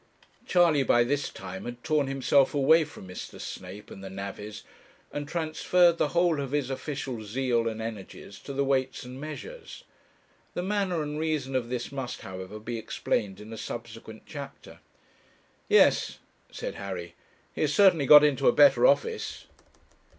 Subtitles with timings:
[0.47, 3.39] Charley by this time had torn himself away from Mr.
[3.39, 4.63] Snape and the navvies,
[5.13, 9.83] and transferred the whole of his official zeal and energies to the Weights and Measures.
[10.55, 14.79] The manner and reason of this must, however, be explained in a subsequent chapter.
[15.69, 16.17] 'Yes,'
[16.49, 17.13] said Harry,
[17.53, 19.45] 'he has certainly got into a better office.'